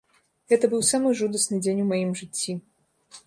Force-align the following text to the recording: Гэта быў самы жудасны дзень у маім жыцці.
Гэта 0.51 0.69
быў 0.71 0.81
самы 0.91 1.11
жудасны 1.19 1.59
дзень 1.65 1.83
у 1.83 1.87
маім 1.91 2.11
жыцці. 2.21 2.51